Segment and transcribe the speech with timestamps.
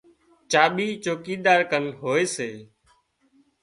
[0.51, 2.51] چاٻي چوڪيدار ڪن هوئي سي